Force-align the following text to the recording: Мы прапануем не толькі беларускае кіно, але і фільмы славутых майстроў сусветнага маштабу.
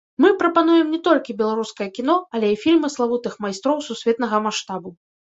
Мы 0.23 0.29
прапануем 0.41 0.87
не 0.95 0.99
толькі 1.07 1.35
беларускае 1.41 1.85
кіно, 1.97 2.15
але 2.37 2.47
і 2.53 2.57
фільмы 2.63 2.87
славутых 2.93 3.35
майстроў 3.45 3.77
сусветнага 3.89 4.41
маштабу. 4.47 4.95